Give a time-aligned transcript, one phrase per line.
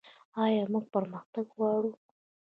[0.43, 1.91] آیا موږ پرمختګ غواړو؟